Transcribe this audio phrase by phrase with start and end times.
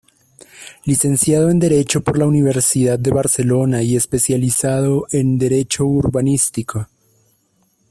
[0.85, 6.87] Licenciado en Derecho por la Universidad de Barcelona y especializado en derecho urbanístico.